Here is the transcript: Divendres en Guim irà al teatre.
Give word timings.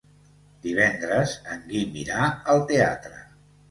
Divendres 0.63 1.35
en 1.53 1.63
Guim 1.69 2.03
irà 2.07 2.27
al 2.53 2.69
teatre. 2.75 3.27